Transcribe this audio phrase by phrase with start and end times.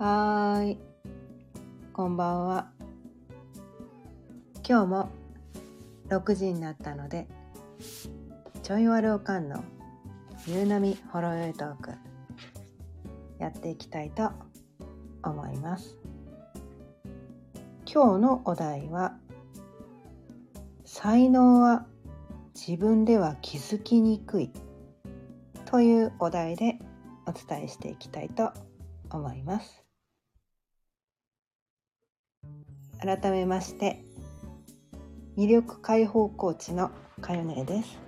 [0.00, 0.78] はーい、
[1.92, 2.70] こんばんは。
[4.66, 5.10] 今日も
[6.08, 7.28] 6時になったので、
[8.62, 9.62] ちょいわるおかんの
[10.46, 11.90] 夕波ほろよいトーク
[13.38, 14.30] やっていきたいと
[15.22, 15.98] 思います。
[17.84, 19.18] 今日のお題は、
[20.86, 21.84] 才能は
[22.54, 24.50] 自分では気づきにくい
[25.66, 26.78] というお題で
[27.26, 28.50] お伝えしていきたいと
[29.10, 29.89] 思います。
[33.00, 34.04] 改めまして
[35.36, 36.90] 魅力解放コーチの
[37.22, 37.98] かよねです。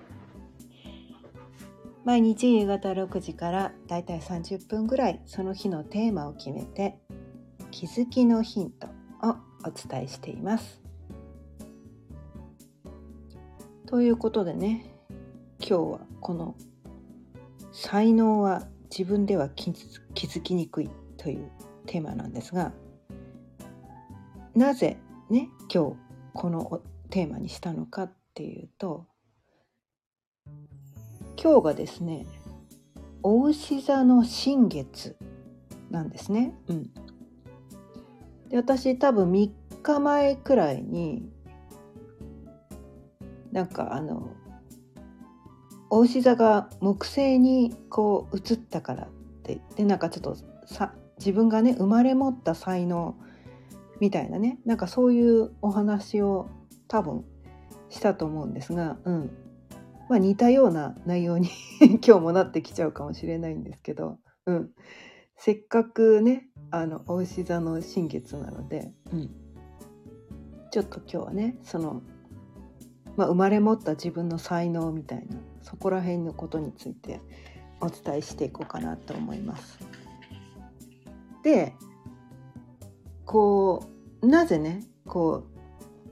[2.05, 6.99] 毎日夕方6時からだいたい30分ぐらいその日のテーマを決めて
[7.71, 8.89] 気づきのヒント
[9.23, 10.83] をお伝えしています。
[13.87, 14.95] ということでね
[15.59, 16.57] 今日はこの
[17.73, 21.51] 才能は自分では気づきにくいという
[21.87, 22.73] テーマなんですが
[24.55, 24.99] なぜ
[25.31, 25.97] ね今日
[26.35, 29.07] このテーマにしたのかっていうと
[31.43, 32.27] 今日がですね
[33.23, 35.17] お牛座の新月
[35.91, 36.55] なんですね。
[36.69, 36.91] うん、
[38.49, 39.51] で私多分3
[39.83, 41.31] 日前くらいに
[43.53, 44.31] なんかあの
[45.91, 49.09] お牛座が木星にこう移ったからっ
[49.43, 50.37] てでなんかちょっと
[50.67, 53.15] さ自分がね生まれ持った才能
[54.03, 54.59] みたいなね。
[54.67, 56.51] なんかそういうお話を
[56.89, 57.25] 多分
[57.89, 59.31] したと思うんですが、うん。
[60.09, 61.49] まあ、似たような内容に
[62.05, 64.71] 今日もなってきちゃうかもしれないんですけど、うん、
[65.37, 69.31] せっかくねあのお牛座の新月なので、うん、
[70.73, 72.03] ちょっと今日はねその、
[73.17, 77.21] まあ、生まれ持った自分の才能みたいなそこら辺のことについて
[77.81, 79.79] お伝えしていこうかなと思います。
[81.45, 81.75] で
[83.33, 83.89] こ
[84.21, 85.45] うなぜねこ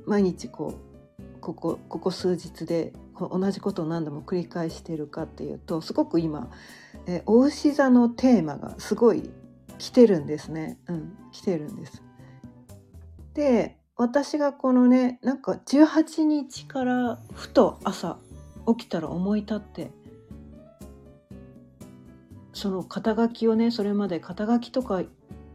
[0.06, 0.72] う毎日こ
[1.19, 6.50] うここここ数日で同じことを何度も繰り返しているかっていうとすごく今、
[7.06, 9.28] えお牛座のテーマがすごい
[9.77, 10.78] 来てるんですね。
[10.89, 12.03] うん、来てるんです。
[13.34, 18.17] で私がこのねなんか18日からふと朝
[18.67, 19.91] 起きたら思い立って
[22.55, 25.03] その肩書きをねそれまで肩書きとか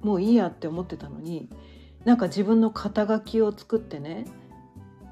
[0.05, 1.49] もういいやって思ってたのに
[2.05, 4.25] なんか自分の肩書きを作ってね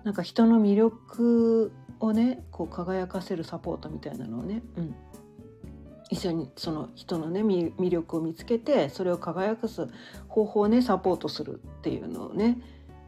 [0.04, 4.96] なんか人の魅力をねこう輝かせるサポートみたいなのをね、うん、
[6.10, 9.88] 一緒にその人のね魅力を見つけてそれを輝かす
[10.28, 12.60] 方法をねサポートするっていうのをね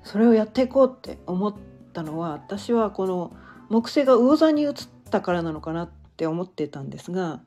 [0.04, 1.56] それをやっていこうって思っ
[1.94, 3.36] たのは私はこの
[3.70, 4.74] 木星が魚座に移っ
[5.10, 7.42] たからなのかなって思ってたんですが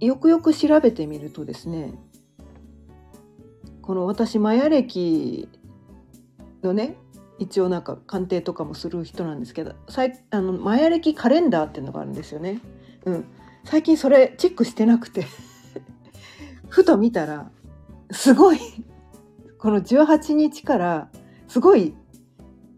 [0.00, 1.94] よくよく調べてみるとですね
[3.82, 5.48] この私マヤ歴
[6.62, 6.96] のね
[7.38, 9.74] 一応なんか鑑定とかもする人なんですけど
[10.30, 12.60] あのマヤ歴カレンダーっていうのがあるんですよね。
[13.04, 13.24] うん、
[13.64, 15.26] 最近それチェックしてなくて
[16.70, 17.50] ふと見たら
[18.12, 18.58] すごい
[19.58, 21.08] この18日から
[21.48, 21.94] すごい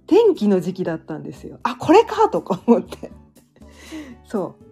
[0.07, 1.59] 天気の時期だったんですよ。
[1.63, 3.13] あこれかとか思って
[4.25, 4.65] そう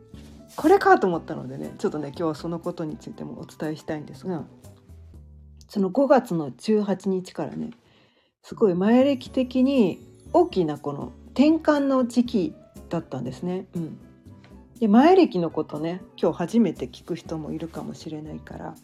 [0.57, 4.45] これかと思ったのでねちょっとね今日はそのことについてもお伝えしたいんですが。
[5.73, 7.71] その5月の18日からね
[8.43, 12.55] すごい前歴的に大きなこの転換の時期
[12.91, 13.65] だったんですね。
[13.75, 13.99] うん、
[14.81, 18.75] で前歴のことね今日初めて聞く人もいるかもしれないから、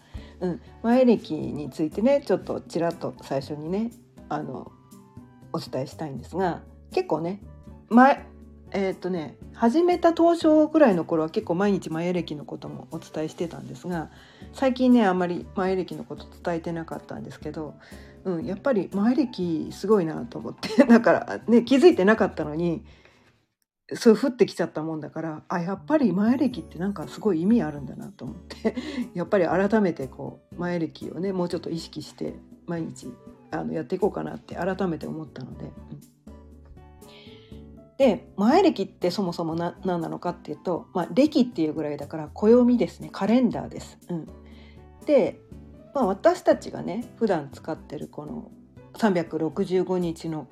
[0.41, 3.91] うん、前歴についてねちょっとちらっと最初にね
[4.31, 4.73] あの
[5.53, 6.63] お伝えしたいんですが
[6.95, 7.43] 結構ね
[7.91, 8.25] 前
[8.73, 14.11] えー、っとね始めた当初ぐらいの頃は結構毎日前歴のこともお伝えしてたんですが
[14.53, 17.75] 最近ねあんまり前歴のこと伝えてなかったんですけど、
[18.25, 22.85] うん、やっぱり前歴すごいなと思って だからね気づいてなかったのに
[23.95, 28.77] そう降ってきちゃったもんだからあやっぱり前歴ってなんかすごい意味あるんだなと思って
[29.15, 32.35] やっぱり改めてこう前歴をねもうちょっと意識して
[32.67, 33.11] 毎日
[33.51, 35.65] あのやっていこうかなって改めて思ったので。
[35.65, 36.18] うん
[37.99, 43.99] で前歴ってそもそも何なのかっていうと、まあ、歴っていうぐらいだから暦ですねカレンダーです。
[44.09, 44.29] うん、
[45.05, 45.41] で、
[45.95, 48.51] まあ、私たちがね普段使ってるこの
[48.95, 50.47] 365日の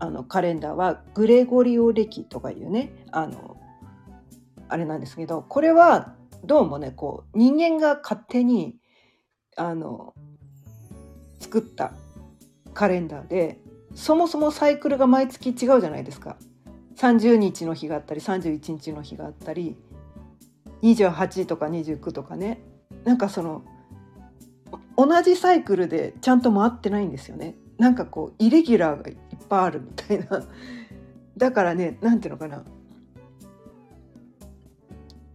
[0.00, 3.56] あのカレンダーはグレゴリオ暦とかいうねあの
[4.68, 6.14] あれなんですけどこれは
[6.44, 8.76] どうもねこう人間が勝手に
[9.56, 10.14] あの
[11.40, 11.94] 作った
[12.74, 13.60] カレンダーで
[13.94, 16.36] そもそもサイクルが毎月違うじゃないですか
[16.96, 19.76] 30日の日があったり31日の日があったり
[20.82, 22.60] 28とか29とかね
[23.04, 23.64] なんかその
[24.96, 27.54] 同じサイクルでちゃんと回ってないんですよね。
[27.78, 29.16] なんかこうイレギュラーがいっ
[29.48, 30.44] ぱいあるみたいな。
[31.36, 32.64] だからね何ていうのかな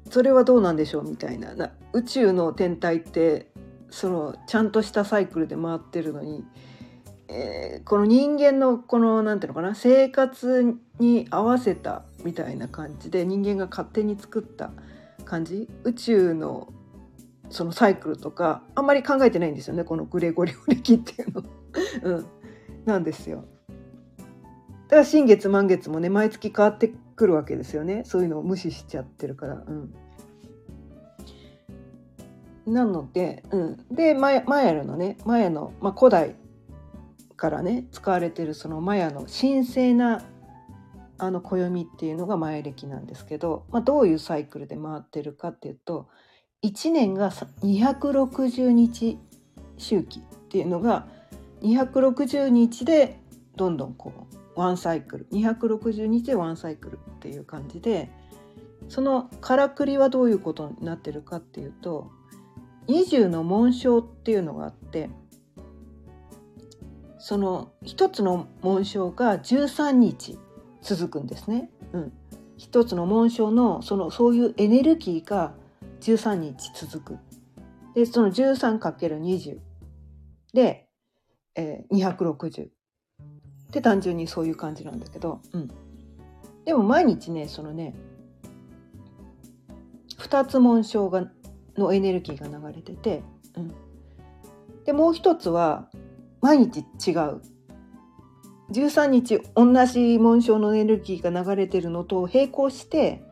[0.09, 3.51] それはどうなんでしょうみたいなな宇宙の天体って
[3.89, 6.43] そのちゃんとしたサイクルで回ってるのに、
[7.27, 14.71] えー、この人間のこの何ていうのかな生活に合わせたみたいな感じで人間が勝手に作った
[15.25, 16.71] 感じ宇宙の
[17.49, 21.43] そのサイクルとかあんまり考えてないんですよねこのグレゴリオ暦っていうの。
[22.03, 22.25] うん、
[22.85, 23.45] なんですよ。
[24.87, 29.63] だから新月満月もね毎月変わってくるわけですよねそういうのを無視しちゃってるから。
[29.65, 29.93] うん
[32.65, 36.35] なので、うん、でマヤマヤのねマヤの、まあ、古代
[37.43, 40.23] からね使われてるそのマヤの神聖な
[41.17, 46.07] あの暦っていうのがマヤ暦なんですけど、まあ、どういうサイクルで回ってるかっていうと
[46.63, 49.19] 1年が260日
[49.77, 51.05] 周期っていうのが
[51.63, 53.19] 260日で
[53.57, 54.13] どんどんこ
[54.55, 58.09] うワンサイクル260日でワンサイクルっていう感じで
[58.87, 62.09] そのからくりはどういうことになってるかっていうと
[62.87, 65.09] 20の紋章っていうのがあって
[67.23, 70.37] その一つの紋章が13日
[70.81, 71.69] 続くんですね。
[71.93, 72.13] うん、
[72.57, 75.53] 一つの紋章のそのそういうエネルギーが
[76.01, 77.19] 13日続く。
[77.95, 79.57] でその 13×20
[80.53, 80.89] で、
[81.55, 82.67] えー、260
[83.71, 85.69] で単純にそういう感じなんだけど、うん、
[86.65, 87.95] でも毎日ねそのね
[90.19, 91.31] 2つ紋章が
[91.77, 93.23] のエネルギーが流れてて、
[93.55, 93.73] うん、
[94.83, 95.87] でもう一つは
[96.43, 97.41] 毎日違う。
[98.71, 103.23] 13日同じ紋章のエネルギーが流れてるのと並行して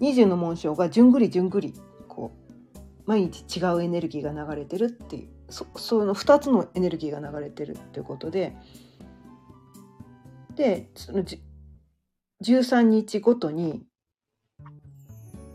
[0.00, 1.74] 20の紋章がじゅんぐりじゅんぐり
[2.06, 2.32] こ
[2.76, 8.56] う毎日違うエネルギーが流れてるっていうそその2つのエネルギーが流れてるっていうことで
[10.54, 11.24] でその
[12.42, 13.82] 13日ごとに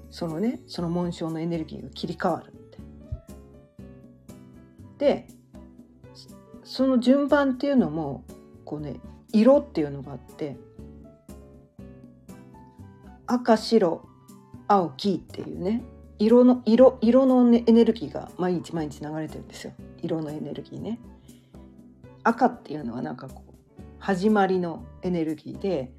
[0.09, 2.79] そのねその紋章のエネルギーが切り替わるって。
[4.97, 5.38] で
[6.69, 8.23] その順番っていうのも
[8.63, 8.99] こうね
[9.33, 10.55] 色っていうのがあって
[13.25, 14.07] 赤白
[14.67, 15.81] 青黄っていうね
[16.19, 19.73] 色の色色の、ね、エネルギーが毎日毎日流れてるんですよ。
[20.03, 20.99] 色のエネルギーね。
[22.23, 23.53] 赤っていうのはなんかこう
[23.97, 25.91] 始まりのエネルギーで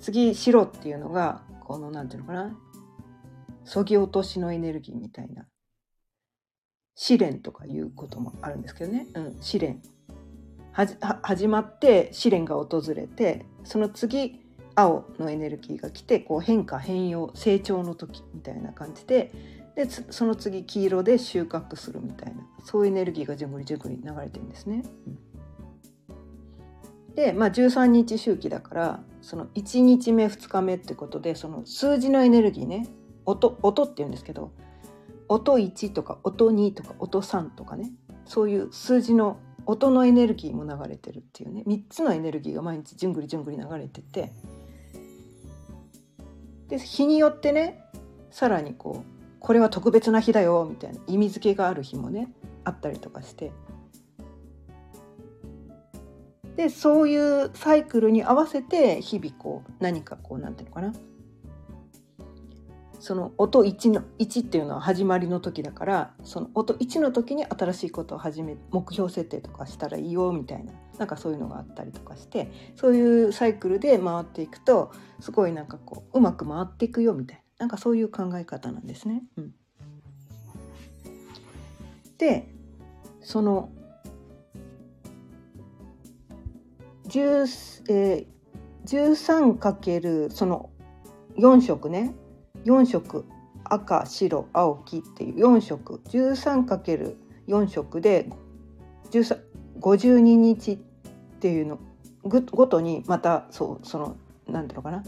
[0.00, 2.58] 次白っていうのがこのなんていうのかな
[3.64, 5.46] そぎ落としのエネルギーみたいな
[6.94, 9.82] 試練とかいうこともあるんですけどね、うん、試練。
[11.22, 14.40] 始まって試練が訪れてその次
[14.74, 19.30] 青のエネルギーが来てこう変化変容成長の時みたいな感じで
[19.76, 24.84] でその次黄色で収穫するみたいなそういうエネルギーがじゅんぐりじゅんぐり流れてるんですね。
[27.08, 32.88] うん、で、まあ、13日周期だからその1日目2日目ってことでその数字のエネルギーね
[33.26, 34.52] 音音って言うんですけど
[35.34, 37.90] 音1とか音2とか音3とかね。
[38.24, 41.64] そういう数字の音のエネルギーも流れてるっていうね。
[41.66, 44.32] 3つのエネルギーが毎日じゅんぐりじゅんぐり流れてて。
[46.68, 47.84] で日によってね
[48.30, 52.32] さらにこうこれは特別な日だよみたいな意味付けがある日もね
[52.64, 53.52] あったりとかして。
[56.56, 60.92] でそういうサイクルに合わせて日々こう何かこうなんていうのかな。
[63.04, 79.22] その音1の1っていうのは始まりの時だからその音1の時に新しいことを始め目標設定とかしたらいいよみたいななんかそういうのがあったりとかしてそういうサイクルで回っていくとすごいなんかこううまく回っていくよみたいななんかそういう考え方なんですね。
[79.36, 79.54] うん、
[82.16, 82.48] で
[83.20, 83.68] その
[87.08, 90.70] 10、えー、13× その
[91.36, 92.14] 4色ね
[92.64, 93.24] 4色
[93.64, 98.28] 赤白青黄っていう4色 13×4 色で
[99.80, 100.76] 52日っ
[101.40, 101.78] ていうの
[102.22, 104.16] ごとにまたそうその
[104.48, 105.04] 何ていうのかな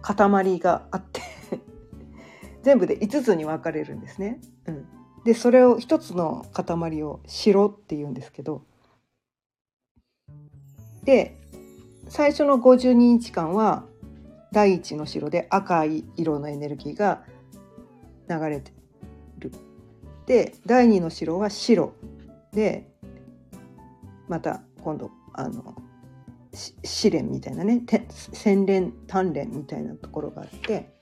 [0.00, 1.20] 塊があって
[2.62, 4.40] 全部で5つに分かれるんですね。
[4.66, 4.86] うん、
[5.24, 8.62] でそれを1つの塊を白っていうんですけど
[11.04, 11.40] で
[12.08, 13.84] 最初の52日間は
[14.52, 17.24] 第一の白で赤い色のエネルギーが
[18.28, 18.72] 流れて
[19.38, 19.50] る。
[20.26, 21.94] で第二の白は白。
[22.52, 22.86] で
[24.28, 25.74] また今度あの
[26.52, 27.82] 試練みたいなね
[28.32, 30.92] 洗練鍛錬みたいなところがあって。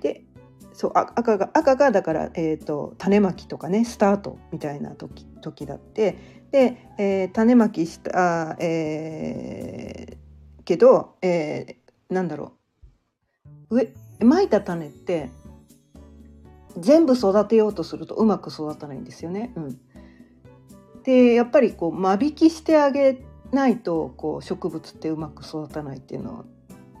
[0.00, 0.24] で
[0.72, 6.40] そうあ赤が赤がだから、えー、と種まきとかねスタートみたいな時時だって。
[6.50, 10.29] で、えー種まきした、えー
[10.64, 12.52] けど、えーなんだろ
[13.70, 15.30] う上まいた種って
[16.76, 19.52] 全部育てようとするとうまく育たないんですよね。
[19.56, 19.80] うん、
[21.04, 26.44] でやっぱりこう間引きしてあげないとこう植物ってうまく育たないっていうのは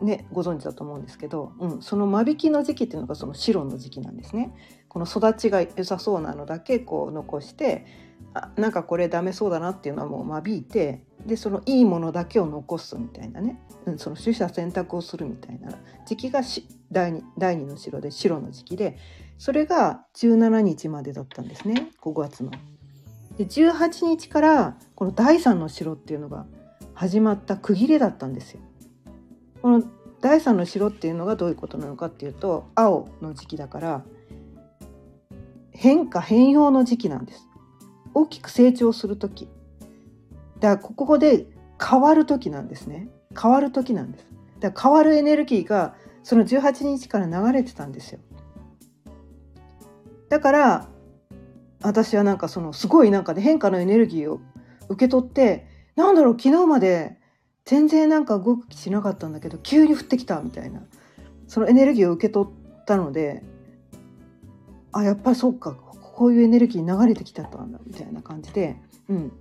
[0.00, 4.52] ねご存知だと思うんですけど、うん、その間引きの時期っていうのがその白の時期なんですね。
[4.88, 7.86] この育ちが良さそうなのだけこう残して
[8.34, 15.72] あなんかこれダメそうだなっていうのはもう間引いてでそのいいものだけを残すみたいなね、うん、その取捨選択をするみたいな
[16.06, 18.96] 時期がし第二第二の白で白の時期で
[19.38, 22.50] それが17日までだったんですね5月の。
[23.36, 26.46] で18日からこの第三の白っていうのが
[26.94, 28.60] 始まった区切りだったんですよ。
[29.62, 29.82] この
[30.20, 34.04] 第三の白っていうのがどういうことなのかっていうと青の時期だから
[35.70, 37.49] 変化変容の時期なんです。
[38.14, 39.48] 大きく成長する時。
[40.60, 41.46] だからここで
[41.82, 43.08] 変わる時なんですね。
[43.40, 44.26] 変わる時なんです。
[44.60, 48.20] だから変わるエネルギーがその18日から流れてたんですよ。
[50.28, 50.88] だから
[51.82, 54.40] 私はなんかそのすごいなんかね変化のエネルギーを
[54.88, 57.18] 受け取ってなんだろう昨日まで
[57.64, 60.82] 全然なんか動く気しなかったんだけど急に降ってきたみたいな
[61.46, 63.42] そのエネルギーを受け取ったので
[64.92, 65.76] あやっぱりそうか。
[66.20, 68.76] こういうエネルギー流れてきたんだみたいな感じで、
[69.08, 69.32] うん、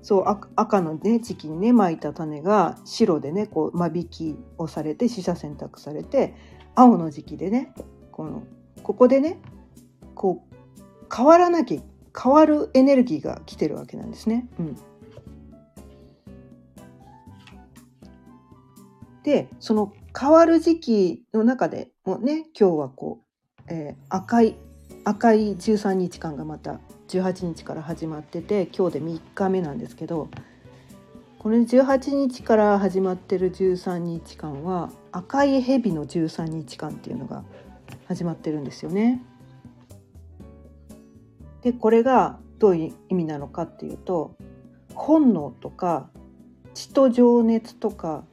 [0.00, 0.24] そう
[0.56, 6.34] 赤のね時期にねまいた種が白でねこう間引きをされて取捨選択されて
[6.74, 7.74] 青の時期でね
[8.12, 8.44] この
[8.82, 9.42] ここでね
[10.14, 11.82] こう変わらなきゃ
[12.18, 14.48] 変わるエネルギーが来てるわけなんですね。
[14.58, 14.76] うん、
[19.22, 23.20] でその変わる時期の中でもね今日はこ
[23.58, 24.56] う、えー赤い
[25.04, 30.28] 赤い13日間がまた18日から始まってて今日で3日目なんですけど
[31.38, 37.44] この18日から始まってる13日間は赤い蛇の13日間っていうのが
[38.08, 39.22] 始まってるんですよね。
[41.60, 44.36] でこれがどういう意味なのかっていうと
[44.94, 46.08] 本能とか
[46.72, 48.24] 血と情熱とか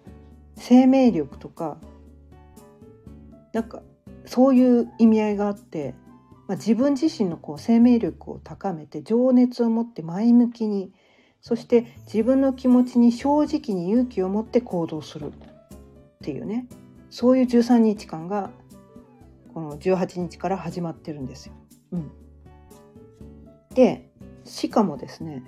[0.55, 1.77] 生命力とか
[3.51, 3.81] なんか
[4.25, 5.95] そういう意味合いがあって、
[6.51, 10.91] まあ、自分自身のこう生命力を高めて情熱を持って前向きに
[11.39, 15.33] そして自分の気持ちに正直に勇気を持って行動するっ
[16.21, 16.67] ていうね
[17.09, 18.51] そういう13日間が
[19.53, 21.53] この18日から始まってるんですよ。
[21.93, 22.11] うん、
[23.73, 24.11] で
[24.43, 25.45] しかもですね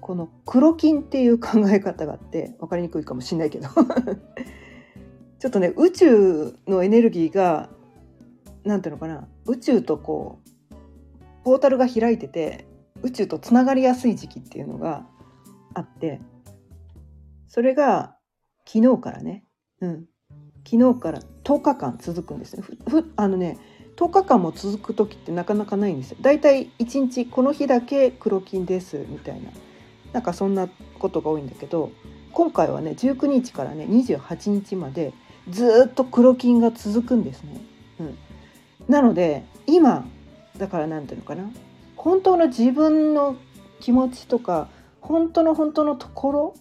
[0.00, 3.66] この黒金っていう考え方があって分かりにくいかもしれないけど
[5.40, 7.74] ちょっとね宇宙のエネルギーが
[8.66, 10.74] なんていうのかな宇宙とこう
[11.44, 12.66] ポータルが開いてて
[13.02, 15.06] 宇宙とつながりやすい時期っていうのが
[15.74, 16.20] あって
[17.48, 18.16] それが
[18.66, 19.44] 昨日からね、
[19.80, 20.06] うん、
[20.68, 22.62] 昨日から10日間続くんですね。
[22.62, 23.58] ふふあのね
[23.96, 26.18] 10日間も続く時ってなかなかないんですよ。
[26.20, 29.50] だいたい1日この日だけ黒金ですみたいな
[30.12, 30.68] なんかそんな
[30.98, 31.92] ことが多いんだけど
[32.32, 35.14] 今回はね19日からね28日まで
[35.48, 37.60] ずっと黒金が続くんですね。
[38.00, 38.18] うん、
[38.88, 40.06] なので今
[40.58, 41.50] だからなんていうのかな。
[41.96, 43.36] 本当の自分の
[43.80, 44.68] 気持ちとか
[45.00, 46.54] 本当の本当のところ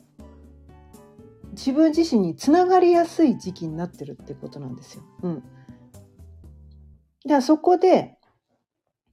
[1.52, 5.04] 自分自身につながりやすい時期になってるってことなんですよ。
[5.24, 5.48] うん、だか
[7.28, 8.18] らそこで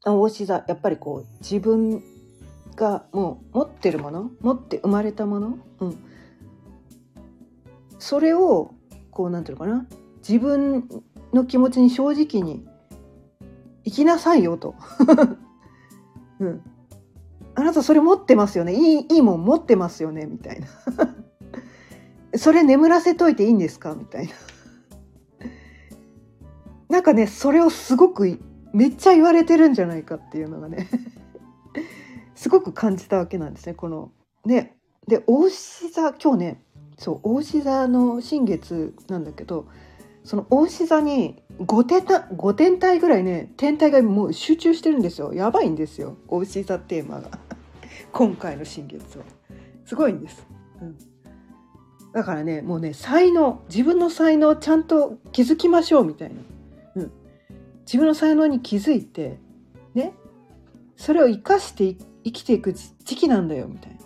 [0.05, 2.03] 大志座やっぱりこう自分
[2.75, 5.99] がもう持ってるもの持って生まれたもの、うん、
[7.99, 8.75] それを
[9.11, 9.87] こうなんていうのかな。
[10.27, 10.89] 自分
[11.33, 12.65] の気持ちに正直に
[13.85, 14.75] 生きなさいよと、
[16.41, 16.63] うん、
[17.55, 18.75] あなたそれ持ってますよね。
[18.75, 20.27] いいいいもん持ってますよね。
[20.27, 20.67] みたいな。
[22.39, 23.95] それ眠らせといていいんですか？
[23.95, 24.33] みたいな。
[26.89, 28.39] なんかねそれをすごく
[28.73, 30.89] めっちゃ言われてるんじゃないかっていうのがね。
[32.35, 33.75] すごく感じたわけなんですね。
[33.75, 34.11] この
[34.45, 34.77] ね。
[35.07, 36.63] で大志座今日ね
[36.97, 39.67] そう大志座の新月なんだけど
[40.25, 45.33] その大志座に5点た5天体ぐらいね天体がもう集中してるんですよ。
[45.35, 46.17] やばいんですよ。
[46.29, 47.31] 大志座テーマが。
[48.13, 49.25] 今回の新月は。
[49.85, 50.47] すごいんです、
[50.81, 50.97] うん、
[52.13, 53.63] だからねもうね才能。
[53.69, 56.37] 自分の才能ちゃんと気づきましょうみたいな、
[56.95, 57.13] うん、
[57.81, 59.39] 自分の才能に気づいて
[59.95, 60.15] ね。
[60.97, 63.99] それを生かしてい生きていく時期なんだよみたいな。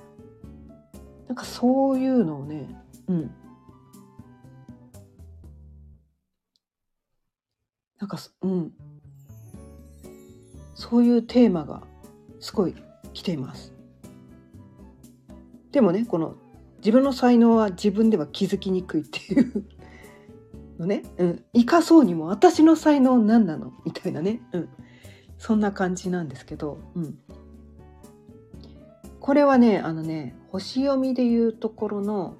[1.28, 2.74] なんかそういうのをね
[3.08, 3.30] うん。
[8.06, 8.72] なんかうん。
[10.74, 11.82] そういうテーマが
[12.38, 12.74] すごい
[13.12, 13.72] 来ています。
[15.72, 16.36] でもねこの
[16.78, 19.64] 自分の才能は自分では気づきにくいっていう
[20.78, 24.68] のね、うん、生かそうにも私の才能何なのみたいなね、うん、
[25.36, 27.18] そんな感じなんですけど、うん、
[29.18, 32.36] これはねあのね星読みでいうところの、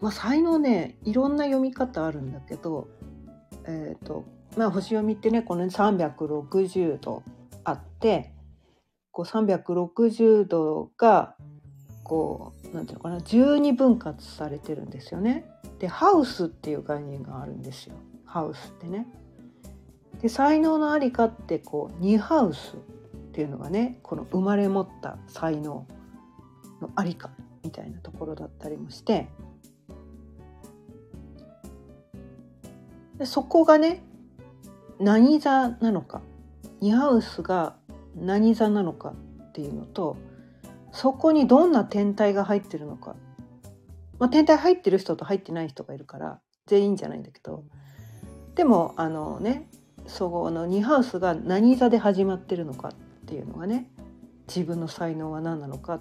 [0.00, 2.88] まあ、才能ねいろんな読み方あるんだけど
[3.66, 4.24] えっ、ー、と
[4.56, 7.22] まあ星読みってねこの360度
[7.64, 8.32] あって
[9.10, 11.36] こう360度が
[12.02, 15.44] こうなんていうのかな12分割されてるんですよね。
[15.78, 17.94] でハウスっていう概念があるんですよ
[18.24, 19.06] ハウスってね。
[20.20, 22.78] で才能のありかってこう2ハウスっ
[23.32, 25.86] ていうのがねこの生まれ持った才能
[26.80, 27.30] のありか
[27.62, 29.28] みたいなところだったりもして
[33.18, 34.02] でそこがね
[34.98, 36.22] 何座なのか
[36.80, 37.76] ？2ハウスが
[38.16, 40.16] 何座なのかっていうのと
[40.92, 43.16] そこにどんな天体が入ってるのか、
[44.18, 47.64] まあ、天体入ってる人と入ってない人がいるから全員じゃないんだけど。
[48.54, 49.68] でもあのね
[50.06, 52.92] そこの2ハウスが何座で始まってるのかっ
[53.26, 53.90] ていうのがね
[54.46, 56.00] 自分の才能は何なのかっ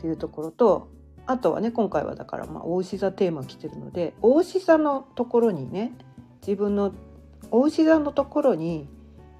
[0.00, 0.88] ていうところと
[1.26, 5.92] あとはね今回はだからまあ大牛座テーマ来てるので大牛座のところにね
[6.46, 6.92] 自分の
[7.50, 8.88] 大牛座のところに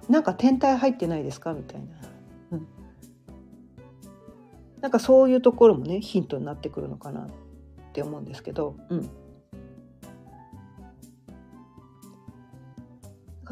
[0.08, 1.52] なんか天体入ってないですか？
[1.52, 1.86] みたいな。
[4.80, 7.26] なんかそういうところもねヒントになってくるのかなっ
[7.94, 9.08] て思うんですけど、うん、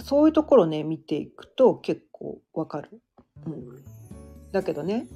[0.01, 3.01] そういうところね見ていくと結構わかる、
[3.47, 3.83] うん。
[4.53, 5.07] だけどね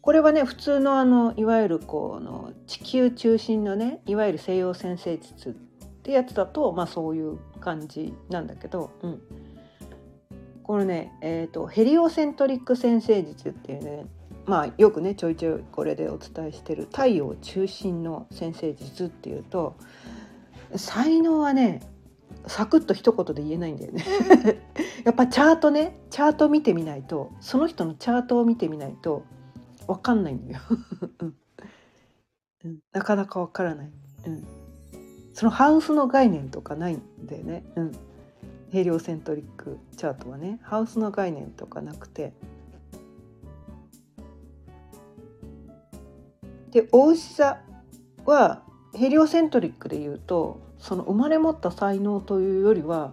[0.00, 5.54] これはね普通のあのいわゆるこの地球中心のねいわゆる西洋先生術
[6.02, 9.22] ってやつだとまあそういう感じなんだけど、うん、
[10.64, 14.06] このね、えーとヘリオセントリック先生術っていうね
[14.44, 19.76] まあよくねちょいちょいこれでお伝えしてる太陽中心の先生術っていうと
[20.74, 21.80] 才能はね
[22.48, 24.04] サクッと一言で言えないんだよね。
[25.04, 29.22] やっぱチャートねチャート見てみないとその人のチャートを見てみないと
[29.86, 30.60] 分かんないんだよ。
[32.64, 33.92] うん、なかなか分からない、
[34.26, 34.44] うん、
[35.32, 37.92] そのハウスの概念とかないんだよね、うん、
[38.70, 40.58] ヘリオセントリックチャートはね。
[40.62, 42.32] ハウスの概念とかなくて。
[46.70, 47.60] で大牛座
[48.24, 48.62] は
[48.94, 53.12] ヘリオセントリックで言うとその生まれ持った才能というよりは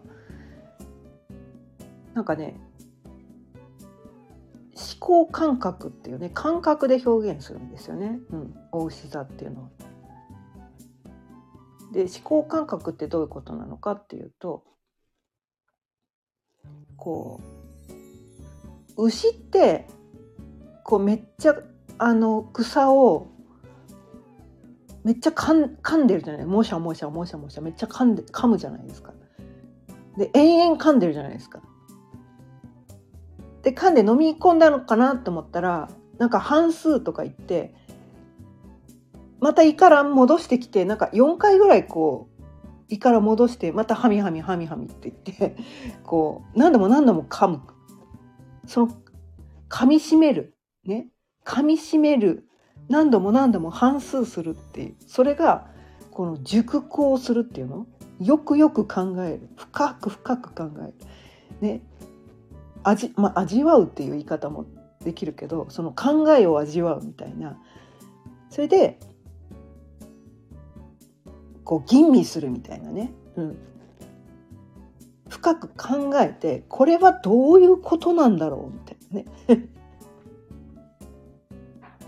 [2.14, 2.56] なんかね
[4.76, 9.70] 思考感覚っていうね感覚で表現するんですよね、うん、大牛座っていうのは。
[11.92, 14.64] で思考感覚ってどういうことなのかっていうと
[16.98, 17.42] こ
[18.98, 19.88] う牛って
[20.84, 21.56] こうめっちゃ
[21.98, 23.28] あの草を
[25.04, 26.46] めっちゃ噛ん噛んでるじゃない？
[26.46, 29.14] もしゃもしゃもしゃもしゃめっちゃ噛んで噛むじゃないですか。
[30.18, 31.62] で延々噛んでるじゃないですか。
[33.64, 37.74] で噛んで飲み込んだのかなと思ったらなんか半数とか言って
[39.40, 42.44] また胃から戻してきてなんか4回ぐらいこう
[42.90, 45.56] 胃から戻してまたハミハミハミハミって言って
[46.04, 47.62] こう何度も何度も噛む。
[48.66, 48.98] その
[49.70, 50.56] 噛みしめる。
[50.86, 51.08] ね。
[51.46, 52.48] 噛みしめる。
[52.90, 54.96] 何度も何度も反数するっていう。
[55.08, 55.68] それが
[56.12, 57.86] この熟考するっていうの？
[58.20, 59.50] よくよく考える。
[59.56, 60.94] 深く深く考える。
[61.62, 61.82] ね。
[62.84, 64.66] 味,、まあ、味わうっていう言い方も
[65.04, 67.58] できるけどその考えを味わうみたいな。
[68.50, 69.00] それで
[71.70, 73.58] こう吟味するみたいなね、うん、
[75.30, 79.70] 深く考えてこれはどういうことなんだろうみたいなね。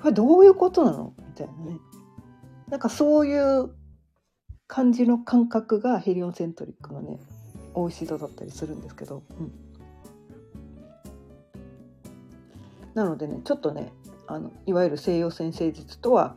[0.02, 1.14] これどういうことなの？
[1.16, 1.80] みたいなね。
[2.70, 3.70] なんかそういう
[4.66, 7.20] 感じの感覚がヘリオンセントリックのね
[7.76, 9.52] 大石戸だったりするんですけど、うん、
[12.96, 13.94] なのでねちょっとね
[14.26, 16.36] あのいわゆる西洋先生術とは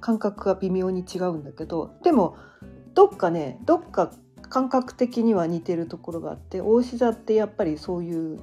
[0.00, 2.36] 感覚が微妙に違うんだけどでも
[2.98, 4.10] どっかねどっか
[4.48, 8.40] 感覚的には似てるところがあって大石座ってやっぱりそういう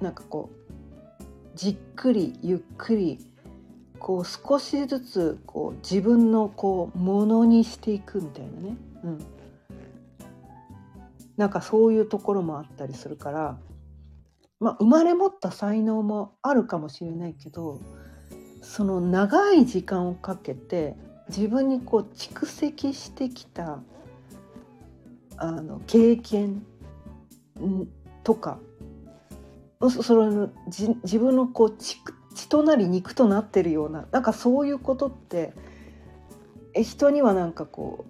[0.00, 1.24] なんかこう
[1.56, 3.18] じっくりゆっくり
[3.98, 9.26] こう少しずつこう自分のこうものにしていくみたいなね、うん、
[11.36, 13.58] なんかそういうところもあったりするから、
[14.60, 17.80] まあ、生まれ持った才能もあるかもしれないけど
[18.62, 20.94] その長い時間をかけて
[21.28, 23.80] 自分にこう蓄積してきた
[25.38, 26.64] あの経験
[28.24, 28.58] とか
[29.80, 31.98] その自分のこう血
[32.34, 35.52] 血となり肉となってるようななんかそういうことって
[36.74, 38.04] 人にはなんかこ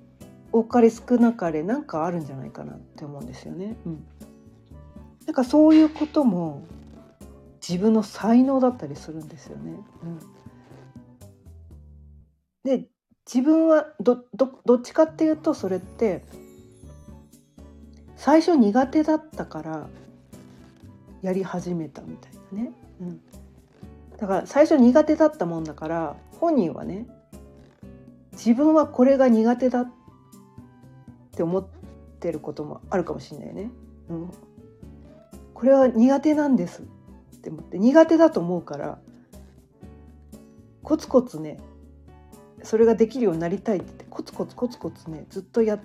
[0.52, 3.76] う多かれ少なかれなんかあるんじゃないかなって思うんですよね。
[3.84, 4.06] うん、
[5.26, 6.66] なんかそういうことも
[7.66, 9.74] 自分の才能だったりするんですよね。
[10.02, 10.18] うん、
[12.64, 12.88] で
[13.32, 16.24] 自分はどどどっちかっていうとそれって
[18.26, 19.88] 最初苦手だったから
[21.22, 23.20] やり始めたみたいなね、うん、
[24.18, 27.06] だから最初苦手だったもんだから本人はね
[28.32, 29.92] 自分はこれが苦手だっ
[31.36, 31.68] て思っ
[32.18, 33.70] てることもあるかもしれないね。
[34.08, 34.30] うん、
[35.54, 36.84] これは苦手なんですっ
[37.42, 38.98] て思って苦手だと思うから
[40.82, 41.60] コツコツね
[42.64, 45.80] それができるようになりたいって言ってコツコツコツコツねずっとやっ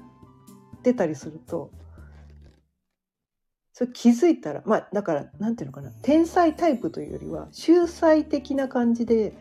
[0.82, 1.70] てたりすると
[3.74, 9.34] それ気づいたらまあだから何ていうのかな天才タイプというよりは秀才的な感じで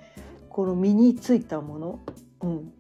[0.49, 2.01] この身についたもの、
[2.43, 2.73] うん、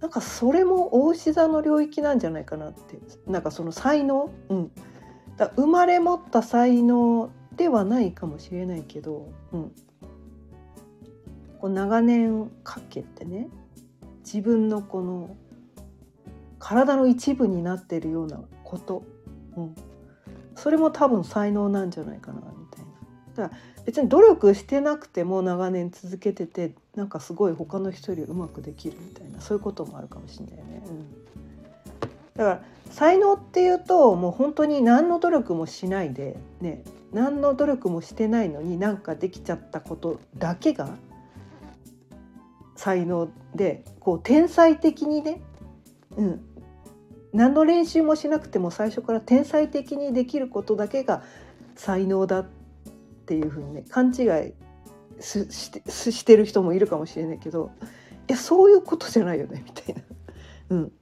[0.00, 2.98] なんかそれも大志座の領域なんじゃないかなって。
[3.26, 4.70] なんかその才能、うん、
[5.36, 9.72] だ生まれ持った才能ではないかもしれないけど、うん、
[11.58, 13.48] こう長年かけてね
[14.24, 15.36] 自分のこの
[16.58, 19.04] 体の一部になっているようなこと。
[19.56, 19.74] うん、
[20.54, 23.48] それも多分才能なんじゃないかなみたいな。
[23.48, 30.82] だから別に努力してなくても長年続けててなんかすごい他の人よりうまくできるみたいなそういうこともあるかもしれないね。
[30.86, 31.10] うん、
[32.36, 36.82] だから才能っていうともう本当に何の努力もしないでね
[37.12, 40.96] 何の努力もしてないのになんかできちゃったことだけが
[42.76, 45.40] 才能でこう天才的にね、
[46.16, 46.44] うん、
[47.32, 51.22] 何の練習もしなくても最初から天才的にできることだけが
[51.76, 52.46] 才能だっ
[53.26, 54.54] ていうふうにね勘違い
[55.22, 57.70] してしてる人もいるかもしれないけど
[58.28, 60.02] いやそういうことじゃないよねみたいな。
[60.70, 60.92] うん、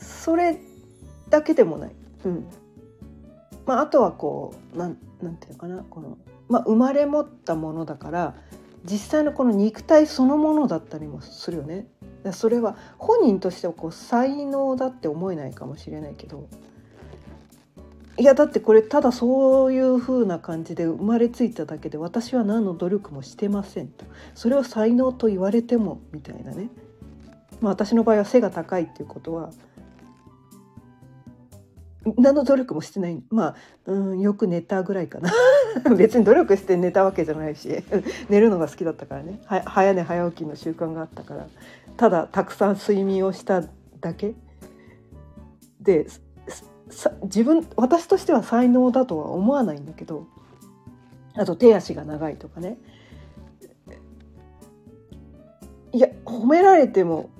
[0.00, 0.58] それ
[1.30, 1.92] だけでもない。
[2.24, 2.48] うん
[3.64, 6.18] まあ、あとはこうなんなんていうのかなこの、
[6.48, 8.34] まあ、生まれ持ったものだから
[8.86, 11.86] 実際のこの肉体そのものだったりもするよね。
[12.32, 16.48] それは本人としてはこう才能だって思えないかもしれないけど。
[18.18, 24.06] いやだってこれただそういう風な感じで生まれついただけで私は何の努力もしてませんと。
[24.34, 26.70] それを才能と言われてもみたいなね、
[27.60, 29.50] まあ、私の場合は背が高いっていうことは
[32.16, 33.20] 何の努力もしてない。
[33.30, 33.54] まあ、
[33.86, 35.32] うん、よく寝たぐらいかな。
[35.96, 37.82] 別に努力して寝たわけじゃないし
[38.30, 39.40] 寝るのが好きだったからね。
[39.44, 41.46] は早寝早起きの習慣があったから。
[41.96, 43.64] ただたくさん睡眠をした
[44.00, 44.34] だけ。
[45.80, 46.06] で
[47.24, 50.26] 自分私としては才能だとは思わないんだけど
[51.34, 52.78] あと手足が長いとかね。
[55.92, 57.30] いや褒められても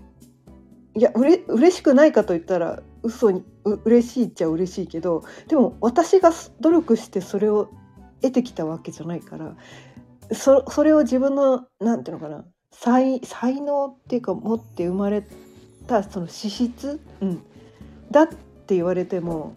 [0.94, 7.70] いやうれ嬉しくないかと言ったら嘘にう嬉しいっちゃ嬉しいけどでも私が努力してそれを
[8.20, 9.56] 得てきたわけじゃないから
[10.32, 15.24] それを自分のなんていうのかな才才能っていうか持って生まれ
[15.86, 17.42] たその資質、うん、
[18.10, 19.54] だって言われても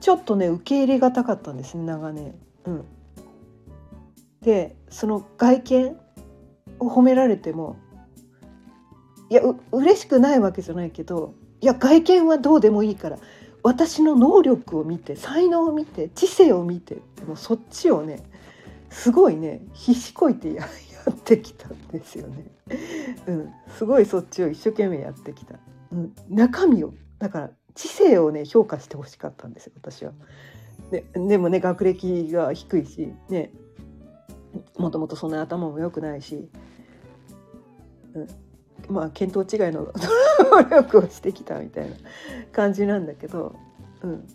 [0.00, 2.34] ちょっとね受け入れがたかったんですね長年。
[2.64, 2.84] うん、
[4.42, 5.96] でその外見
[6.78, 7.76] を褒められても
[9.30, 13.18] いやう嬉しくないわけじゃないけどいや外見はどうでもいいから
[13.62, 16.96] 私の能力を見て才能を見て知性を見て
[17.26, 18.22] もうそっちをね
[18.90, 20.66] すごいね必死こいてや
[21.10, 22.46] ってきたんですよね。
[23.26, 25.54] うん、すごいそっちを一生懸命やってきた。
[25.92, 30.12] うん、中身をだから知性をね評価してほしかったんですよ私は。
[30.90, 33.52] ででもね学歴が低いしね
[34.76, 36.48] もともとそんな頭も良くないし、
[38.14, 38.28] うん、
[38.94, 39.92] まあ見当違いの
[40.44, 41.96] 努力をしてきたみたいな
[42.52, 43.54] 感じなんだけど、
[44.02, 44.26] うん、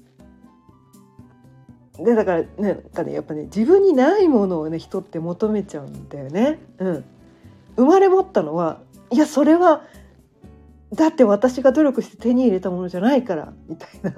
[2.04, 6.60] でだからなんかねやっぱね自分にないものをね人って求めちゃうんだよね。
[6.80, 7.06] うん、
[7.76, 9.84] 生まれ持ったのはいやそれは
[10.94, 14.12] だって私が努力して手に入れたものじゃないからみたいな。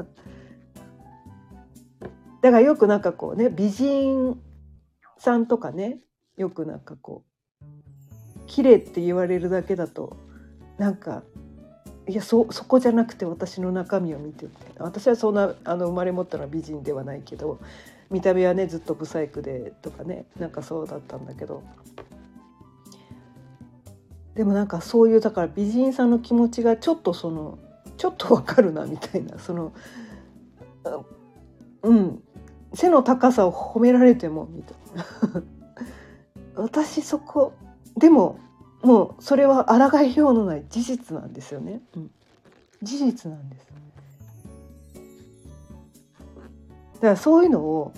[2.41, 4.41] だからよくなんかこうね美人
[5.17, 5.99] さんとかね
[6.37, 7.23] よくなんかこ
[7.61, 7.65] う
[8.47, 10.17] 綺麗って言われるだけだと
[10.77, 11.23] なんか
[12.09, 14.47] いやそそこじゃなくて私の中身を見て
[14.79, 17.59] 私はそんなあの生まれ持ったのは美人ではないけど
[18.09, 21.63] 見た目はねずっとブサイクでとかねなんかそうだったんだけど。
[24.33, 27.59] でもなんかそういうだから美人さんの気持ちがちょっとその
[27.97, 29.73] ちょっとわかるなみたいなその
[31.83, 32.23] うん
[32.73, 35.43] 背の高さを褒められてもみたいな。
[36.63, 37.53] 私そこ
[37.97, 38.39] でも
[38.81, 42.11] もうそれは抗いようのない事実なんですよね、うん、
[42.81, 43.69] 事実なんです
[46.95, 47.93] だからそういうのを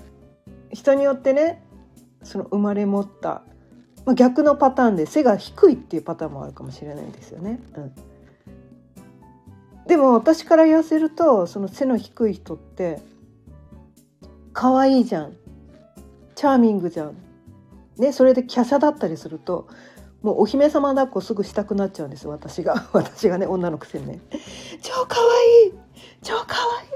[0.72, 1.64] 人によってね
[2.24, 3.44] その生まれ持った、
[4.06, 7.60] まあ、逆のパターンで背が低いっていうパターンもあるかもしれないですよね。
[7.76, 7.94] うん、
[9.88, 13.02] でも私から言わせるとその背の低い人って
[14.54, 15.34] 可愛いじゃん。
[16.36, 17.16] チャーミングじゃん、
[17.98, 19.68] ね、それで華奢だったりすると
[20.22, 22.90] もうお姫様抱っこすぐしたくなっちゃうんです私が。
[22.94, 24.20] 私がね女のくせにね。
[24.82, 25.70] 超可愛い。
[25.70, 25.74] い
[26.22, 26.90] 超可愛い。
[26.90, 26.92] い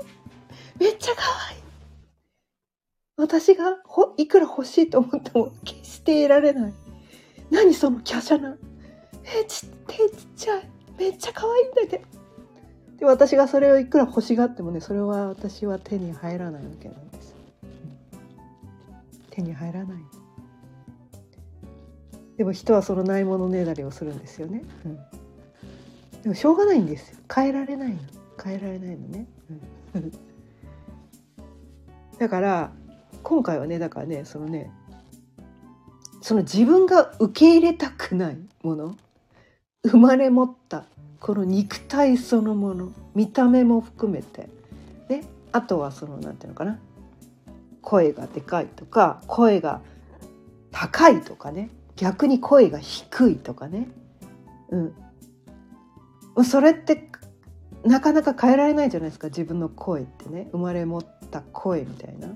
[0.80, 1.60] めっちゃ可愛い。
[1.60, 1.62] い
[3.18, 6.74] 私がほいくら欲しいと思っても決して得られない。
[7.50, 8.58] 何その華奢な。
[9.24, 10.70] えち手ちっちゃい。
[10.98, 12.16] めっちゃ可愛いんだけど。
[12.98, 17.36] で私がそれをいくら欲しがってもねそれは私は手に入らないわけなんです、
[19.32, 19.98] 手に入らない。
[22.38, 24.96] でも人はそのないものねだりをするんですよね、うん、
[26.24, 27.18] でもしょうがないんですよ。
[27.34, 27.98] 変えられないの。
[28.44, 29.28] 変えられないのね、
[29.96, 30.12] うん、
[32.20, 32.72] だから
[33.24, 34.72] 今回はねだからねそのね
[36.22, 38.98] その自分が受け入れたくないもの
[39.84, 40.86] 生まれ持った
[41.20, 44.50] この肉体そのもの見た目も含めて、
[45.10, 46.80] ね、あとはその何て言うのかな
[47.82, 49.82] 声がでかいとか声が
[50.72, 53.88] 高いとかね逆に声が低いとかね、
[56.36, 57.10] うん、それって
[57.86, 59.28] なかなか変えられないじゃないですか。
[59.28, 60.50] 自分の声ってね。
[60.52, 62.36] 生まれ持った声みたいな。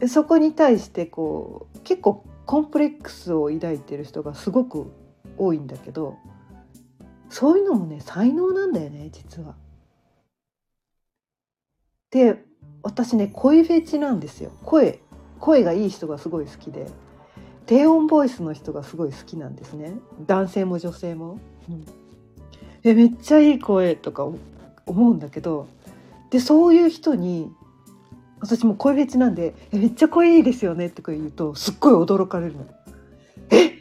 [0.00, 0.08] うん。
[0.08, 4.92] そこに対してこう結構コンプレックスを抱いてる人がすごく
[5.36, 6.16] 多いんだけど
[7.28, 9.54] そういうのもね才能なんだよね実は。
[12.10, 12.44] で
[12.82, 14.50] 私ね声フェチなんですよ。
[14.64, 15.00] 声
[15.40, 16.86] 声がいい人がすごい好きで。
[17.68, 19.92] 低音ボイスの人がすごい好きなんですね
[20.26, 21.38] 男性も女性も。
[21.68, 21.84] うん、
[22.82, 24.38] えめっちゃいい声とか思
[24.86, 25.68] うんだけど
[26.30, 27.52] でそういう人に
[28.40, 32.66] 私も声フェチなんで「えめっちゃ声いいですよね」とか言うとすっごい驚かれるの。
[33.50, 33.74] え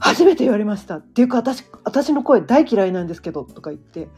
[0.00, 4.08] 初めて言われましたっていうか私私の声大嫌いなんですけどとか言って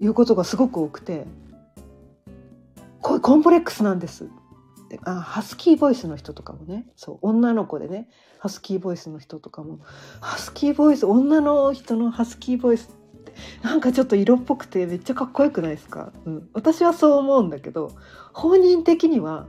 [0.00, 1.26] 言うことがすごく多くて
[3.02, 4.28] 声コンプレックスなんです
[4.88, 9.80] であハスキーボイスの人とかもねそう女の子でねハスキーボイスの人とかも
[10.20, 17.92] ハスキーボイス女の人のハスキーボイスってなんかちょっと色っぽくてめっちゃかっこよくないですか、うん、私はそう思うんだけど
[18.32, 19.46] 本人的には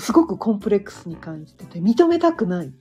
[0.00, 2.68] すごくコンプレックスに感じてて認めたくない。
[2.68, 2.72] っ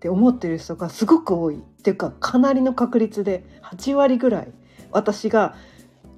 [0.00, 1.56] て思ってる人がすごく多い。
[1.56, 4.52] っていうかかなりの確率で8割ぐらい。
[4.92, 5.56] 私が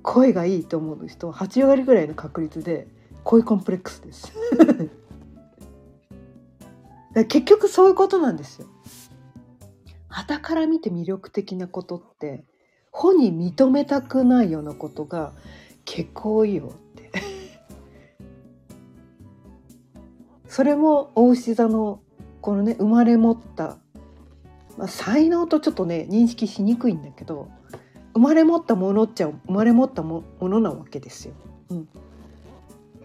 [0.02, 2.88] 声がいいと思う人は8割ぐらいの確率で
[3.24, 4.32] 声コンプレックスです
[7.28, 8.68] 結局そういうことなんですよ。
[10.08, 12.44] 傍から見て魅力的なことって
[12.90, 15.32] 本人認めたくないようなことが
[15.84, 17.10] 結構多いよって
[20.48, 22.00] それも大牛座の
[22.40, 23.78] このね生まれ持った、
[24.76, 27.48] まあ、才能とちょっとね認識しにくいんだけど
[28.14, 31.34] 生まれ持ったものっちゃ生まれ持ったものなわけですよ。
[31.70, 31.88] うん、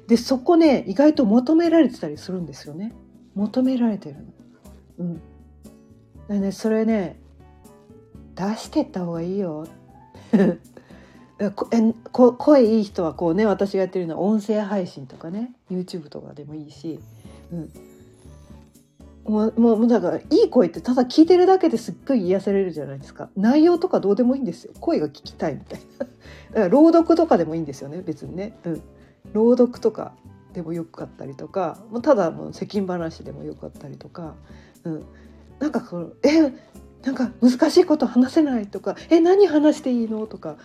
[0.08, 2.94] でそこね意外と求められてたりするんですよね。
[3.36, 4.22] 求められてるの。
[5.00, 5.22] うん
[6.28, 7.20] だねそれね
[8.36, 9.68] 出してった方がいいよ
[11.40, 11.52] え
[12.12, 17.00] こ声いい人はこうね私がやってるのは音声配信とかね YouTube とかでもいいし、
[17.52, 17.70] うん、
[19.26, 23.30] もうもうだからいい声ってただ聞いてるだけですっごい癒されるじゃないですか。
[23.36, 24.74] 内容とかどうでもいいんですよ。
[24.80, 26.06] 声が聞きたいみたいな。
[26.06, 26.14] だか
[26.54, 28.82] ら朗読とかでもいいんですよね別にね、うん、
[29.34, 30.14] 朗読とか
[30.54, 34.36] でもよかったりとかもうただの世間話でもよかったりとか、
[34.84, 35.06] うん、
[35.60, 36.54] なんかこのえ
[37.04, 40.58] なんか難しいこと話せないとかえ何話していいのとか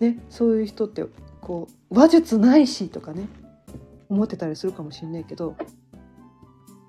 [0.00, 0.18] ね。
[0.28, 1.04] そういう人って
[1.40, 3.28] こう話術ないしとかね。
[4.08, 5.54] 思ってたりするかもしれないけど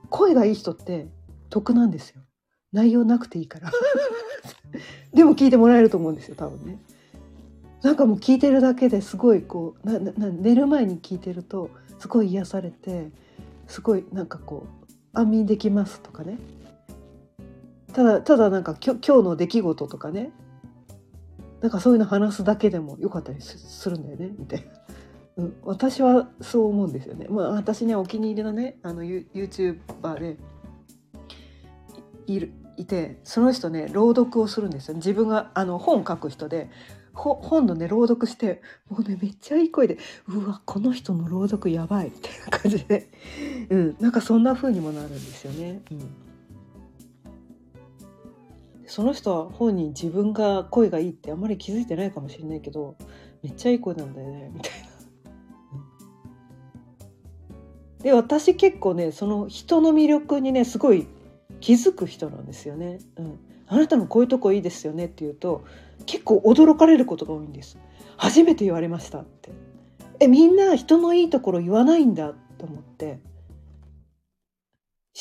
[0.09, 1.07] 声がいい人って
[1.49, 2.21] 得なんですよ。
[2.71, 3.71] 内容なくていいから。
[5.13, 6.79] でも聞いてもらえると思うんですよ多分ね。
[7.81, 13.09] なんかもう聞いてるだけですごいこうなな寝る前に聞いてるとすごい癒されて
[13.67, 16.37] すごいなんかこう安眠できますとかね。
[17.93, 20.31] ただただなんか今日の出来事とかね。
[21.61, 24.65] なんかそういうの話すだけでもよかったりするんだよねみたい
[25.37, 27.27] な、うん、私はそう思うんですよね。
[27.29, 30.37] まあ、私ねお気に入りのねあの YouTuber で
[32.33, 34.95] いるいてその人ね朗読をするんですよ。
[34.95, 36.69] 自分があの本書く人で
[37.13, 43.09] 本のね朗読してもうねめっちゃいい声でうわこの人の朗読やばいみたいな感じで、
[43.69, 45.81] うん、なんかそんな風にもなるんですよね。
[45.91, 45.99] うん、
[48.85, 52.95] その人は本人自分が声がいいってあんまり気づいてないかもしれないけど
[53.43, 54.89] めっちゃいい声なんだよねみたいな。
[58.03, 61.05] で私結構ねその人の魅力にねすごい
[61.59, 62.99] 気づく人なんですよね。
[63.17, 65.63] うん、あなたのこういうとこいいですよねって言うと
[66.05, 67.77] 結構驚かれることが多いんです。
[68.17, 69.51] 初めて言われましたって。
[70.19, 73.19] えみんな人のいいところ言わないんだと思って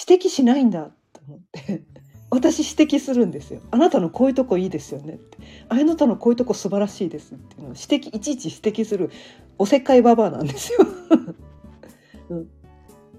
[0.09, 1.85] 指摘しないんだと思って
[2.31, 3.61] 私指摘するんですよ。
[3.71, 5.39] あなたのこういうとこいいですよねって。
[5.69, 9.11] あなたのこういうとこ素晴らしいですっていうのを指摘いちいち指摘する
[9.57, 10.81] おせっかいババアなんですよ。
[12.31, 12.51] うん、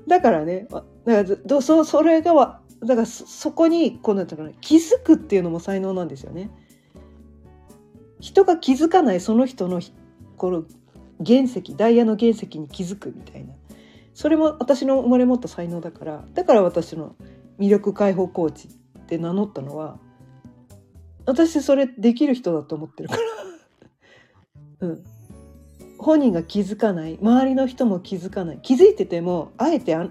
[0.07, 0.67] だからね
[1.05, 6.49] だからそそれがだからそこにこうなんていうか気づくっていうのも才能なんですよね。
[8.19, 9.81] 人が気づかないその人の
[10.37, 10.63] この
[11.25, 13.53] 原石ダイヤの原石に気づくみたいな。
[14.13, 16.25] それも私の生まれ持った才能だから。
[16.33, 17.15] だから私の
[17.59, 19.99] 魅力解放コーチって名乗ったのは
[21.25, 23.21] 私それできる人だと思ってるから。
[24.87, 25.03] うん。
[25.97, 28.59] 本人が気づかない周りの人も気づかない。
[28.61, 30.09] 気づいててもあえてあ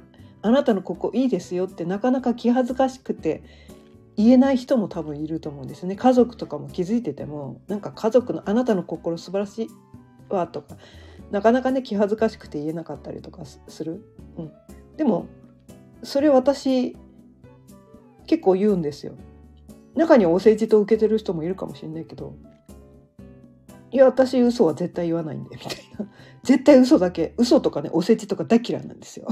[0.49, 3.43] あなたのここいいですよってなかなか気恥ずかしくて
[4.17, 5.95] 言えない人も多分いると思うんですね。
[5.95, 9.69] 家族とかも気づいててもなんか家族のあなたの心素晴らしい
[10.31, 10.79] わとか
[11.31, 14.03] なかなかね気恥ずかしくて言えなかったりとかする、
[14.39, 14.53] うん、
[14.97, 15.27] でも
[16.03, 16.97] それ私
[18.27, 19.13] 結構言うんですよ。
[19.97, 22.35] 中にはお世辞と受けてる人もいるかもしれないけど
[23.91, 26.11] いや私嘘は絶対言わないんでみたいな。
[26.43, 29.29] 絶対嘘だけ嘘とかねお世辞とか大嫌いなんですよ。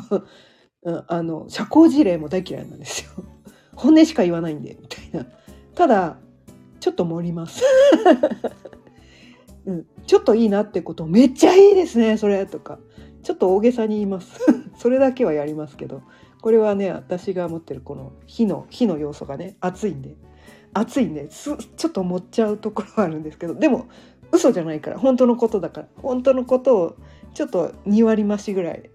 [0.84, 3.10] あの社交辞令も大嫌いなんですよ。
[3.74, 5.26] 本音しか言わないんでみたいな。
[5.74, 6.18] ただ
[6.80, 7.62] ちょっと盛ります。
[9.66, 12.78] うん、ちょっといいなってことめっちゃいいですねそれとか。
[13.22, 14.38] ちょっと大げさに言います。
[14.78, 16.02] それだけはやりますけど。
[16.40, 20.16] これはね私が持ってるこの火の火の要素がね熱いんで。
[20.72, 23.54] 熱いんでちょっと持っちゃうところはあるんですけど。
[23.54, 23.86] でも
[24.30, 25.88] 嘘じゃないから本当のことだから。
[25.96, 26.96] 本当のことを
[27.34, 28.90] ちょっと2割増しぐらい、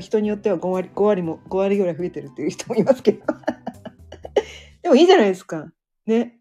[0.00, 3.24] 人によっては5割 ,5 割も5割ぐらい増えてるっていう人もいますけど。
[4.82, 5.72] でもいいじゃないですか。
[6.06, 6.38] ね。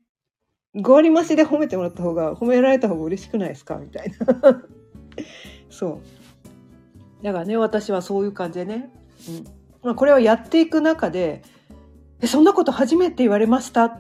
[0.75, 3.75] 5割増しで褒めてもらった方が褒められた方が嬉しくないですか？
[3.77, 4.63] みたいな。
[5.69, 5.99] そ
[7.21, 7.23] う。
[7.23, 8.89] だからね私はそういう感じでね、
[9.29, 9.43] うん。
[9.83, 11.41] まあ、これをやっていく中で
[12.21, 13.85] えそんなこと初めて言われました？
[13.85, 13.99] っ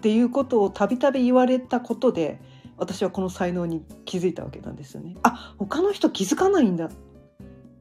[0.00, 2.38] ていうことをたびたび言われたことで
[2.76, 5.16] 私はこの才能に気づいたわけなんですよね。
[5.22, 6.86] あ他の人気づかないんだ。
[6.86, 6.90] っ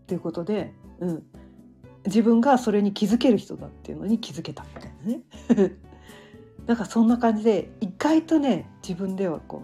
[0.08, 1.24] ていうことでうん、
[2.06, 5.76] 自分がそれに気づける人だっていうのに気づけたみたいなね
[6.66, 9.62] なんかそんな感じで意外とね自分ではこ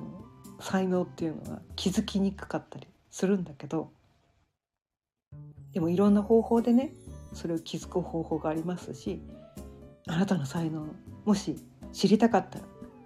[0.60, 3.92] う才能っていうのが気づきにくかったりするんだけど
[5.74, 6.94] でもいろんな方法でね
[7.34, 9.22] それを気づく方法がありますし
[10.08, 10.86] あなたの才能
[11.26, 11.56] もし
[11.92, 12.66] 知りたかったら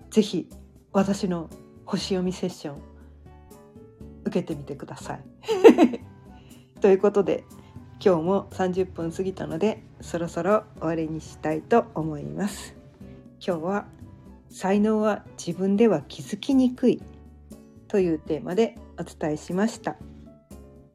[0.10, 0.50] 是非
[0.92, 1.50] 私の
[1.86, 2.82] 星読みセッション
[4.26, 5.24] 受けてみてください。
[6.82, 7.46] ということで
[8.04, 12.76] 今日も30分過ぎたのでそろそろ終わりにしたいと思います。
[13.46, 13.86] 今日は
[14.50, 17.02] 才能は自分では気づきにくい
[17.88, 19.96] というテーマでお伝えしました。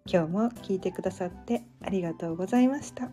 [0.06, 3.10] 今日も聞いてくださってありがとうございました。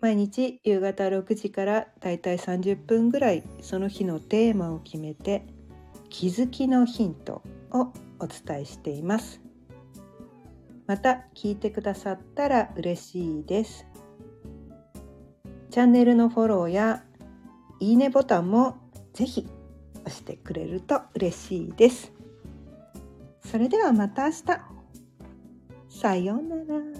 [0.00, 5.46] 毎日夕方6時からだいたい30分ぐらいその日のテーマを決めて
[6.08, 9.49] 気づきのヒントをお伝えしています。
[10.90, 13.86] また聞いてくださったら嬉しいです。
[15.70, 17.04] チャンネルのフォローや
[17.78, 18.76] いいねボタンも
[19.12, 19.46] ぜひ
[20.04, 22.12] 押してくれると嬉しいです。
[23.38, 24.42] それではまた明日。
[25.88, 26.99] さようなら。